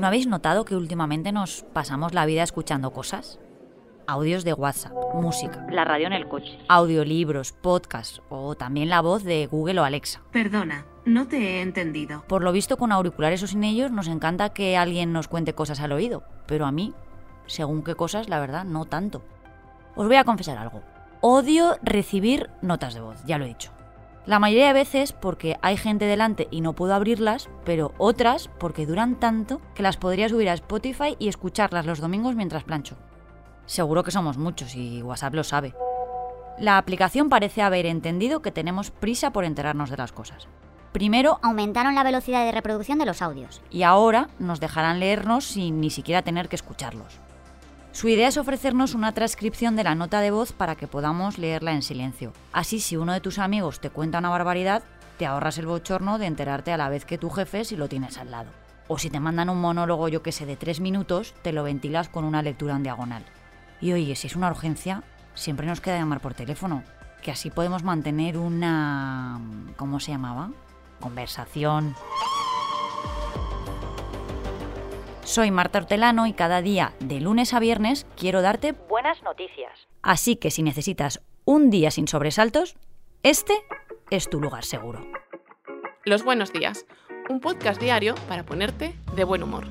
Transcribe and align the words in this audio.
¿No 0.00 0.06
habéis 0.06 0.26
notado 0.26 0.64
que 0.64 0.76
últimamente 0.76 1.30
nos 1.30 1.62
pasamos 1.74 2.14
la 2.14 2.24
vida 2.24 2.42
escuchando 2.42 2.90
cosas? 2.90 3.38
Audios 4.06 4.44
de 4.44 4.54
WhatsApp, 4.54 4.94
música, 5.12 5.66
la 5.70 5.84
radio 5.84 6.06
en 6.06 6.14
el 6.14 6.26
coche, 6.26 6.58
audiolibros, 6.70 7.52
podcasts 7.52 8.22
o 8.30 8.54
también 8.54 8.88
la 8.88 9.02
voz 9.02 9.24
de 9.24 9.46
Google 9.46 9.78
o 9.78 9.84
Alexa. 9.84 10.22
Perdona, 10.32 10.86
no 11.04 11.28
te 11.28 11.36
he 11.36 11.60
entendido. 11.60 12.24
Por 12.28 12.42
lo 12.42 12.50
visto 12.50 12.78
con 12.78 12.92
auriculares 12.92 13.42
o 13.42 13.46
sin 13.46 13.62
ellos 13.62 13.90
nos 13.90 14.08
encanta 14.08 14.54
que 14.54 14.78
alguien 14.78 15.12
nos 15.12 15.28
cuente 15.28 15.52
cosas 15.52 15.80
al 15.80 15.92
oído, 15.92 16.24
pero 16.46 16.64
a 16.64 16.72
mí, 16.72 16.94
según 17.44 17.84
qué 17.84 17.94
cosas, 17.94 18.30
la 18.30 18.40
verdad, 18.40 18.64
no 18.64 18.86
tanto. 18.86 19.22
Os 19.96 20.06
voy 20.06 20.16
a 20.16 20.24
confesar 20.24 20.56
algo. 20.56 20.80
Odio 21.20 21.76
recibir 21.82 22.48
notas 22.62 22.94
de 22.94 23.02
voz, 23.02 23.22
ya 23.26 23.36
lo 23.36 23.44
he 23.44 23.48
dicho. 23.48 23.70
La 24.26 24.38
mayoría 24.38 24.68
de 24.68 24.72
veces 24.74 25.12
porque 25.12 25.56
hay 25.62 25.76
gente 25.76 26.04
delante 26.04 26.46
y 26.50 26.60
no 26.60 26.74
puedo 26.74 26.94
abrirlas, 26.94 27.48
pero 27.64 27.92
otras 27.98 28.48
porque 28.58 28.86
duran 28.86 29.18
tanto 29.18 29.60
que 29.74 29.82
las 29.82 29.96
podría 29.96 30.28
subir 30.28 30.48
a 30.50 30.54
Spotify 30.54 31.16
y 31.18 31.28
escucharlas 31.28 31.86
los 31.86 32.00
domingos 32.00 32.34
mientras 32.36 32.64
plancho. 32.64 32.96
Seguro 33.66 34.04
que 34.04 34.10
somos 34.10 34.36
muchos 34.36 34.74
y 34.74 35.02
WhatsApp 35.02 35.34
lo 35.34 35.44
sabe. 35.44 35.74
La 36.58 36.76
aplicación 36.76 37.28
parece 37.30 37.62
haber 37.62 37.86
entendido 37.86 38.42
que 38.42 38.52
tenemos 38.52 38.90
prisa 38.90 39.32
por 39.32 39.44
enterarnos 39.44 39.88
de 39.90 39.96
las 39.96 40.12
cosas. 40.12 40.48
Primero, 40.92 41.38
Aumentaron 41.42 41.94
la 41.94 42.02
velocidad 42.02 42.44
de 42.44 42.52
reproducción 42.52 42.98
de 42.98 43.06
los 43.06 43.22
audios. 43.22 43.62
y 43.70 43.84
ahora 43.84 44.28
nos 44.38 44.60
dejarán 44.60 45.00
leernos 45.00 45.44
sin 45.44 45.80
ni 45.80 45.88
siquiera 45.88 46.22
tener 46.22 46.48
que 46.48 46.56
escucharlos. 46.56 47.20
Su 47.92 48.08
idea 48.08 48.28
es 48.28 48.36
ofrecernos 48.36 48.94
una 48.94 49.12
transcripción 49.12 49.74
de 49.74 49.84
la 49.84 49.94
nota 49.94 50.20
de 50.20 50.30
voz 50.30 50.52
para 50.52 50.76
que 50.76 50.86
podamos 50.86 51.38
leerla 51.38 51.72
en 51.72 51.82
silencio. 51.82 52.32
Así, 52.52 52.80
si 52.80 52.96
uno 52.96 53.12
de 53.12 53.20
tus 53.20 53.38
amigos 53.38 53.80
te 53.80 53.90
cuenta 53.90 54.20
una 54.20 54.30
barbaridad, 54.30 54.82
te 55.18 55.26
ahorras 55.26 55.58
el 55.58 55.66
bochorno 55.66 56.18
de 56.18 56.26
enterarte 56.26 56.72
a 56.72 56.76
la 56.76 56.88
vez 56.88 57.04
que 57.04 57.18
tu 57.18 57.30
jefe 57.30 57.64
si 57.64 57.76
lo 57.76 57.88
tienes 57.88 58.16
al 58.16 58.30
lado. 58.30 58.50
O 58.86 58.96
si 58.98 59.10
te 59.10 59.20
mandan 59.20 59.50
un 59.50 59.60
monólogo, 59.60 60.08
yo 60.08 60.22
que 60.22 60.32
sé, 60.32 60.46
de 60.46 60.56
tres 60.56 60.80
minutos, 60.80 61.34
te 61.42 61.52
lo 61.52 61.64
ventilas 61.64 62.08
con 62.08 62.24
una 62.24 62.42
lectura 62.42 62.76
en 62.76 62.84
diagonal. 62.84 63.24
Y 63.80 63.92
oye, 63.92 64.14
si 64.14 64.28
es 64.28 64.36
una 64.36 64.50
urgencia, 64.50 65.02
siempre 65.34 65.66
nos 65.66 65.80
queda 65.80 65.98
llamar 65.98 66.20
por 66.20 66.34
teléfono, 66.34 66.84
que 67.22 67.32
así 67.32 67.50
podemos 67.50 67.82
mantener 67.82 68.38
una... 68.38 69.40
¿cómo 69.76 70.00
se 70.00 70.12
llamaba? 70.12 70.50
Conversación. 71.00 71.94
Soy 75.30 75.52
Marta 75.52 75.78
Hortelano 75.78 76.26
y 76.26 76.32
cada 76.32 76.60
día, 76.60 76.92
de 76.98 77.20
lunes 77.20 77.54
a 77.54 77.60
viernes, 77.60 78.04
quiero 78.16 78.42
darte 78.42 78.72
buenas 78.72 79.22
noticias. 79.22 79.70
Así 80.02 80.34
que 80.34 80.50
si 80.50 80.64
necesitas 80.64 81.22
un 81.44 81.70
día 81.70 81.92
sin 81.92 82.08
sobresaltos, 82.08 82.74
este 83.22 83.54
es 84.10 84.28
tu 84.28 84.40
lugar 84.40 84.64
seguro. 84.64 85.06
Los 86.04 86.24
buenos 86.24 86.52
días, 86.52 86.84
un 87.28 87.38
podcast 87.38 87.80
diario 87.80 88.16
para 88.26 88.44
ponerte 88.44 88.92
de 89.14 89.22
buen 89.22 89.44
humor. 89.44 89.68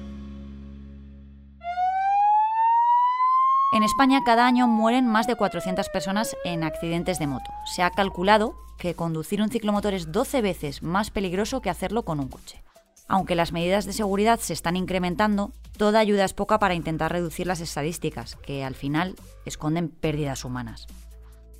En 3.73 3.83
España 3.83 4.21
cada 4.25 4.47
año 4.47 4.65
mueren 4.65 5.07
más 5.07 5.27
de 5.27 5.35
400 5.35 5.89
personas 5.89 6.37
en 6.45 6.63
accidentes 6.63 7.19
de 7.19 7.27
moto. 7.27 7.51
Se 7.65 7.83
ha 7.83 7.91
calculado 7.91 8.55
que 8.77 8.95
conducir 8.95 9.41
un 9.41 9.49
ciclomotor 9.49 9.93
es 9.93 10.09
12 10.13 10.41
veces 10.41 10.83
más 10.83 11.11
peligroso 11.11 11.59
que 11.59 11.69
hacerlo 11.69 12.05
con 12.05 12.21
un 12.21 12.29
coche. 12.29 12.63
Aunque 13.09 13.33
las 13.33 13.51
medidas 13.51 13.85
de 13.85 13.93
seguridad 13.93 14.39
se 14.39 14.53
están 14.53 14.75
incrementando, 14.75 15.51
toda 15.77 15.99
ayuda 15.99 16.23
es 16.25 16.33
poca 16.33 16.59
para 16.59 16.75
intentar 16.75 17.11
reducir 17.11 17.47
las 17.47 17.59
estadísticas, 17.59 18.35
que 18.35 18.63
al 18.63 18.75
final 18.75 19.15
esconden 19.45 19.89
pérdidas 19.89 20.45
humanas. 20.45 20.85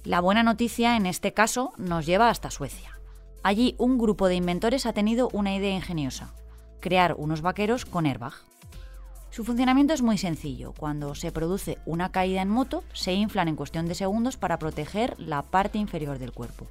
La 0.03 0.22
buena 0.22 0.44
noticia 0.44 0.95
en 0.95 1.08
este 1.08 1.33
caso 1.33 1.73
nos 1.77 2.05
lleva 2.05 2.30
hasta 2.30 2.52
Suecia. 2.52 3.00
Allí 3.42 3.73
un 3.80 3.97
grupo 3.97 4.27
de 4.27 4.36
inventores 4.36 4.86
ha 4.86 4.94
tenido 4.94 5.27
una 5.33 5.55
idea 5.55 5.75
ingeniosa, 5.75 6.33
crear 6.81 7.16
unos 7.17 7.42
vaqueros 7.42 7.83
con 7.83 8.05
airbag. 8.05 8.33
Su 9.31 9.44
funcionamiento 9.44 9.94
es 9.94 10.04
muy 10.04 10.20
sencillo. 10.20 10.73
Cuando 10.77 11.16
se 11.16 11.31
produce 11.31 11.80
una 11.87 12.11
caída 12.11 12.43
en 12.43 12.49
moto, 12.49 12.83
se 12.93 13.14
inflan 13.14 13.48
en 13.48 13.55
cuestión 13.55 13.87
de 13.87 13.95
segundos 13.95 14.37
para 14.37 14.60
proteger 14.60 15.16
la 15.20 15.42
parte 15.42 15.80
inferior 15.80 16.20
del 16.20 16.31
cuerpo. 16.31 16.67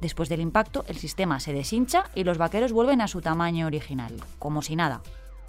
Después 0.00 0.28
del 0.28 0.40
impacto, 0.40 0.84
el 0.88 0.96
sistema 0.96 1.40
se 1.40 1.52
deshincha 1.52 2.04
y 2.14 2.24
los 2.24 2.38
vaqueros 2.38 2.72
vuelven 2.72 3.00
a 3.00 3.08
su 3.08 3.20
tamaño 3.20 3.66
original, 3.66 4.14
como 4.38 4.62
si 4.62 4.76
nada. 4.76 5.02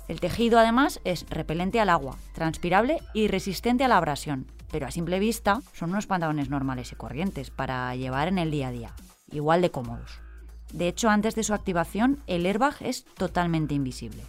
El 0.08 0.20
tejido 0.20 0.60
además 0.60 1.00
es 1.06 1.26
repelente 1.30 1.80
al 1.80 1.90
agua, 1.90 2.18
transpirable 2.34 3.00
y 3.14 3.28
resistente 3.28 3.86
a 3.86 3.88
la 3.88 3.98
abrasión, 3.98 4.48
pero 4.70 4.88
a 4.88 4.92
simple 4.92 5.20
vista 5.20 5.62
son 5.74 5.92
unos 5.92 6.08
pantalones 6.08 6.50
normales 6.50 6.92
y 6.92 6.96
corrientes 6.96 7.50
para 7.50 7.96
llevar 7.96 8.28
en 8.28 8.38
el 8.38 8.52
día 8.52 8.68
a 8.68 8.72
día, 8.72 8.94
igual 9.32 9.62
de 9.62 9.72
cómodos. 9.72 10.20
De 10.74 10.88
hecho, 10.88 11.10
antes 11.10 11.36
de 11.36 11.44
su 11.44 11.54
activación, 11.54 12.22
el 12.28 12.46
airbag 12.46 12.76
es 12.82 13.06
totalmente 13.18 13.74
invisible. 13.74 14.24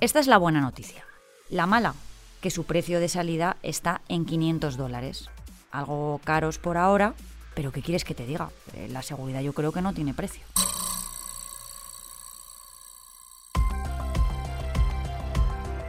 Esta 0.00 0.20
es 0.20 0.26
la 0.26 0.38
buena 0.38 0.60
noticia. 0.60 1.04
La 1.48 1.66
mala, 1.66 1.94
que 2.40 2.50
su 2.50 2.64
precio 2.64 3.00
de 3.00 3.08
salida 3.08 3.56
está 3.62 4.00
en 4.08 4.24
500 4.24 4.76
dólares. 4.76 5.28
Algo 5.70 6.20
caros 6.24 6.58
por 6.58 6.76
ahora, 6.76 7.14
pero 7.60 7.72
¿qué 7.72 7.82
quieres 7.82 8.04
que 8.04 8.14
te 8.14 8.24
diga? 8.24 8.48
Eh, 8.72 8.88
La 8.90 9.02
seguridad 9.02 9.42
yo 9.42 9.52
creo 9.52 9.70
que 9.70 9.82
no 9.82 9.92
tiene 9.92 10.14
precio. 10.14 10.42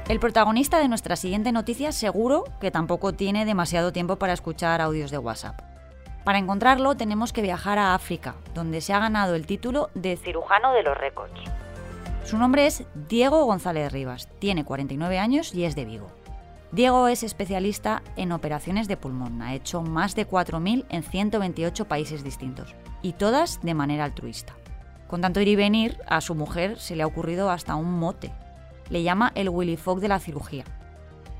El 0.09 0.19
protagonista 0.19 0.79
de 0.79 0.89
nuestra 0.89 1.15
siguiente 1.15 1.53
noticia 1.53 1.93
seguro 1.93 2.43
que 2.59 2.71
tampoco 2.71 3.13
tiene 3.13 3.45
demasiado 3.45 3.93
tiempo 3.93 4.17
para 4.17 4.33
escuchar 4.33 4.81
audios 4.81 5.11
de 5.11 5.17
WhatsApp. 5.17 5.61
Para 6.25 6.39
encontrarlo 6.39 6.97
tenemos 6.97 7.31
que 7.31 7.41
viajar 7.41 7.79
a 7.79 7.95
África, 7.95 8.35
donde 8.53 8.81
se 8.81 8.91
ha 8.91 8.99
ganado 8.99 9.35
el 9.35 9.45
título 9.45 9.91
de 9.93 10.17
cirujano 10.17 10.73
de 10.73 10.83
los 10.83 10.97
récords. 10.97 11.31
Su 12.25 12.37
nombre 12.37 12.65
es 12.65 12.83
Diego 13.07 13.45
González 13.45 13.93
Rivas, 13.93 14.27
tiene 14.39 14.65
49 14.65 15.19
años 15.19 15.55
y 15.55 15.63
es 15.63 15.77
de 15.77 15.85
Vigo. 15.85 16.20
Diego 16.71 17.09
es 17.09 17.23
especialista 17.23 18.01
en 18.15 18.31
operaciones 18.31 18.87
de 18.87 18.95
pulmón, 18.95 19.41
ha 19.41 19.53
hecho 19.53 19.81
más 19.81 20.15
de 20.15 20.25
4.000 20.25 20.85
en 20.87 21.03
128 21.03 21.85
países 21.85 22.23
distintos, 22.23 22.75
y 23.01 23.11
todas 23.11 23.59
de 23.61 23.73
manera 23.73 24.05
altruista. 24.05 24.53
Con 25.09 25.19
tanto 25.19 25.41
ir 25.41 25.49
y 25.49 25.57
venir, 25.57 25.97
a 26.07 26.21
su 26.21 26.33
mujer 26.33 26.79
se 26.79 26.95
le 26.95 27.03
ha 27.03 27.07
ocurrido 27.07 27.49
hasta 27.49 27.75
un 27.75 27.99
mote. 27.99 28.31
Le 28.89 29.03
llama 29.03 29.33
el 29.35 29.49
Willy 29.49 29.75
Fogg 29.75 29.99
de 29.99 30.07
la 30.07 30.19
cirugía. 30.19 30.63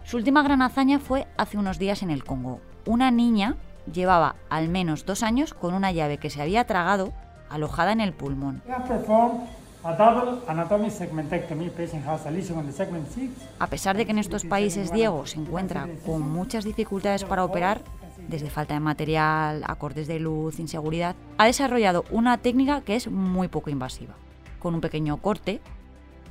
Su 0.03 0.17
última 0.17 0.43
gran 0.43 0.61
hazaña 0.61 0.99
fue 0.99 1.25
hace 1.37 1.57
unos 1.57 1.79
días 1.79 2.03
en 2.03 2.11
el 2.11 2.25
Congo. 2.25 2.59
Una 2.85 3.09
niña 3.09 3.55
llevaba 3.89 4.35
al 4.49 4.67
menos 4.67 5.05
dos 5.05 5.23
años 5.23 5.53
con 5.53 5.73
una 5.73 5.93
llave 5.93 6.17
que 6.17 6.29
se 6.29 6.41
había 6.41 6.65
tragado 6.67 7.13
alojada 7.49 7.93
en 7.93 8.01
el 8.01 8.11
pulmón. 8.11 8.61
A 9.83 9.93
double 9.93 10.41
anatomic 10.47 10.91
segmentectomy. 10.91 11.69
Patient 11.71 12.05
has 12.05 12.27
a 12.27 12.31
lesion 12.31 12.59
on 12.59 12.67
the 12.67 12.71
segment 12.71 13.07
6. 13.07 13.31
A 13.57 13.67
pesar 13.67 13.97
de 13.97 14.05
que 14.05 14.11
en 14.11 14.19
estos 14.19 14.45
países 14.45 14.91
Diego 14.91 15.25
se 15.25 15.39
encuentra 15.39 15.87
con 16.05 16.21
muchas 16.21 16.63
dificultades 16.63 17.23
para 17.23 17.43
operar, 17.43 17.81
desde 18.27 18.51
falta 18.51 18.75
de 18.75 18.79
material, 18.79 19.63
acordes 19.65 20.07
de 20.07 20.19
luz, 20.19 20.59
inseguridad, 20.59 21.15
ha 21.39 21.45
desarrollado 21.45 22.05
una 22.11 22.37
técnica 22.37 22.81
que 22.81 22.95
es 22.95 23.09
muy 23.09 23.47
poco 23.47 23.71
invasiva. 23.71 24.13
Con 24.59 24.75
un 24.75 24.81
pequeño 24.81 25.17
corte 25.17 25.61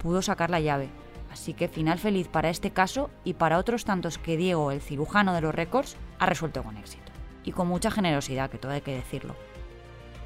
pudo 0.01 0.23
sacar 0.23 0.51
la 0.51 0.61
llave. 0.61 0.89
Así 1.33 1.53
que 1.53 1.67
final 1.67 1.99
feliz 1.99 2.29
para 2.29 2.51
este 2.51 2.71
caso 2.71 3.11
y 3.25 3.35
para 3.35 3.59
otros 3.59 3.85
tantos 3.85 4.19
que 4.19 4.37
Diego, 4.37 4.71
el 4.71 4.81
cirujano 4.81 5.35
de 5.35 5.41
los 5.41 5.55
récords, 5.55 5.97
ha 6.21 6.27
resuelto 6.27 6.63
con 6.63 6.77
éxito. 6.77 7.11
Y 7.45 7.51
con 7.51 7.67
mucha 7.67 7.91
generosidad, 7.91 8.49
que 8.49 8.59
todo 8.59 8.73
hay 8.73 8.81
que 8.81 8.95
decirlo. 8.95 9.35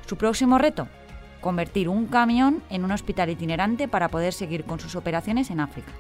Su 0.07 0.17
próximo 0.17 0.59
reto, 0.59 0.89
convertir 1.45 1.91
un 1.91 2.07
camión 2.07 2.63
en 2.71 2.85
un 2.85 2.91
hospital 2.91 3.29
itinerante 3.29 3.87
para 3.87 4.09
poder 4.09 4.33
seguir 4.33 4.65
con 4.65 4.81
sus 4.81 4.97
operaciones 4.97 5.51
en 5.51 5.61
África. 5.61 5.93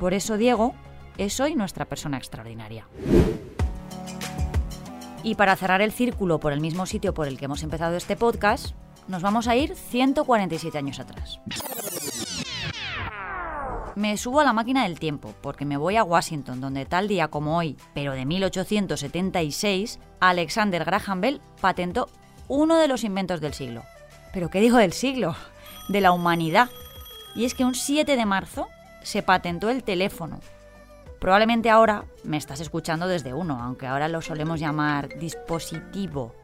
Por 0.00 0.14
eso 0.14 0.36
Diego 0.36 0.74
es 1.16 1.38
hoy 1.38 1.54
nuestra 1.54 1.84
persona 1.84 2.18
extraordinaria. 2.18 2.88
Y 5.22 5.36
para 5.36 5.54
cerrar 5.54 5.80
el 5.80 5.92
círculo 5.92 6.40
por 6.40 6.52
el 6.52 6.60
mismo 6.60 6.86
sitio 6.86 7.14
por 7.14 7.28
el 7.28 7.38
que 7.38 7.44
hemos 7.44 7.62
empezado 7.62 7.96
este 7.96 8.16
podcast, 8.16 8.74
nos 9.06 9.22
vamos 9.22 9.46
a 9.46 9.54
ir 9.54 9.76
147 9.76 10.76
años 10.76 10.98
atrás. 10.98 11.38
Me 13.94 14.16
subo 14.16 14.40
a 14.40 14.44
la 14.44 14.52
máquina 14.52 14.82
del 14.82 14.98
tiempo 14.98 15.34
porque 15.40 15.64
me 15.64 15.76
voy 15.76 15.98
a 15.98 16.02
Washington, 16.02 16.60
donde 16.60 16.84
tal 16.84 17.06
día 17.06 17.28
como 17.28 17.56
hoy, 17.56 17.76
pero 17.94 18.14
de 18.14 18.26
1876, 18.26 20.00
Alexander 20.18 20.84
Graham 20.84 21.20
Bell 21.20 21.40
patentó 21.60 22.08
uno 22.48 22.76
de 22.76 22.88
los 22.88 23.04
inventos 23.04 23.40
del 23.40 23.54
siglo. 23.54 23.84
¿Pero 24.32 24.50
qué 24.50 24.60
digo 24.60 24.78
del 24.78 24.92
siglo? 24.92 25.34
De 25.88 26.00
la 26.00 26.12
humanidad. 26.12 26.68
Y 27.34 27.44
es 27.44 27.54
que 27.54 27.64
un 27.64 27.74
7 27.74 28.16
de 28.16 28.26
marzo 28.26 28.68
se 29.02 29.22
patentó 29.22 29.70
el 29.70 29.82
teléfono. 29.82 30.40
Probablemente 31.18 31.68
ahora 31.68 32.04
me 32.24 32.36
estás 32.36 32.60
escuchando 32.60 33.06
desde 33.06 33.34
uno, 33.34 33.60
aunque 33.62 33.86
ahora 33.86 34.08
lo 34.08 34.22
solemos 34.22 34.58
llamar 34.58 35.18
dispositivo. 35.18 36.34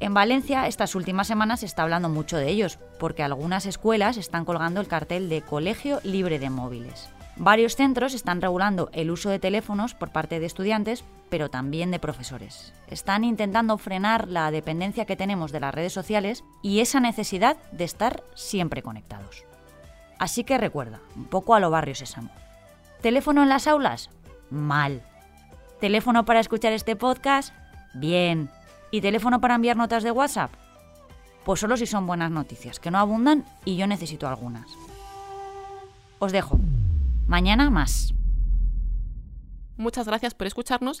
En 0.00 0.14
Valencia 0.14 0.66
estas 0.66 0.94
últimas 0.94 1.26
semanas 1.26 1.60
se 1.60 1.66
está 1.66 1.82
hablando 1.82 2.08
mucho 2.08 2.36
de 2.36 2.48
ellos, 2.48 2.78
porque 2.98 3.22
algunas 3.22 3.66
escuelas 3.66 4.16
están 4.16 4.44
colgando 4.44 4.80
el 4.80 4.88
cartel 4.88 5.28
de 5.28 5.42
Colegio 5.42 6.00
Libre 6.04 6.38
de 6.38 6.50
Móviles. 6.50 7.10
Varios 7.36 7.76
centros 7.76 8.14
están 8.14 8.40
regulando 8.40 8.90
el 8.92 9.10
uso 9.10 9.28
de 9.28 9.38
teléfonos 9.38 9.94
por 9.94 10.10
parte 10.10 10.40
de 10.40 10.46
estudiantes 10.46 11.04
pero 11.28 11.50
también 11.50 11.90
de 11.90 11.98
profesores. 11.98 12.72
Están 12.88 13.24
intentando 13.24 13.78
frenar 13.78 14.28
la 14.28 14.50
dependencia 14.50 15.04
que 15.04 15.16
tenemos 15.16 15.52
de 15.52 15.60
las 15.60 15.74
redes 15.74 15.92
sociales 15.92 16.44
y 16.62 16.80
esa 16.80 17.00
necesidad 17.00 17.56
de 17.72 17.84
estar 17.84 18.24
siempre 18.34 18.82
conectados. 18.82 19.44
Así 20.18 20.44
que 20.44 20.58
recuerda, 20.58 21.00
un 21.16 21.26
poco 21.26 21.54
a 21.54 21.60
lo 21.60 21.70
barrio 21.70 21.94
sésamo. 21.94 22.30
¿Teléfono 23.00 23.42
en 23.42 23.48
las 23.48 23.66
aulas? 23.66 24.10
Mal. 24.50 25.02
¿Teléfono 25.80 26.24
para 26.24 26.40
escuchar 26.40 26.72
este 26.72 26.96
podcast? 26.96 27.54
Bien. 27.94 28.50
¿Y 28.90 29.00
teléfono 29.00 29.40
para 29.40 29.54
enviar 29.54 29.76
notas 29.76 30.02
de 30.02 30.10
WhatsApp? 30.10 30.50
Pues 31.44 31.60
solo 31.60 31.76
si 31.76 31.86
son 31.86 32.06
buenas 32.06 32.30
noticias, 32.30 32.80
que 32.80 32.90
no 32.90 32.98
abundan 32.98 33.44
y 33.64 33.76
yo 33.76 33.86
necesito 33.86 34.26
algunas. 34.26 34.68
Os 36.18 36.32
dejo. 36.32 36.58
Mañana 37.26 37.70
más. 37.70 38.12
Muchas 39.76 40.06
gracias 40.06 40.34
por 40.34 40.48
escucharnos 40.48 41.00